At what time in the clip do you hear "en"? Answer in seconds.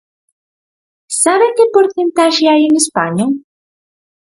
2.69-2.73